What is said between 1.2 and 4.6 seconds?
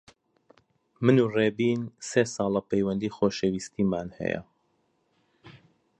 و ڕێبین سێ ساڵە پەیوەندیی خۆشەویستیمان هەیە.